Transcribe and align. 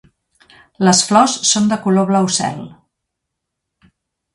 Les 0.87 1.01
flors 1.09 1.37
són 1.51 1.69
de 1.75 1.79
color 1.85 2.11
blau 2.13 2.33
cel. 2.41 2.67